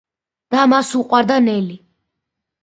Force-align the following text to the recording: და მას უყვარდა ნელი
და 0.55 0.63
მას 0.71 0.89
უყვარდა 1.01 1.37
ნელი 1.49 1.77